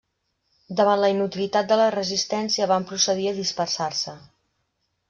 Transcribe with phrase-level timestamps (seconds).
[0.79, 4.19] Davant la inutilitat de la resistència van procedir a dispersar-se.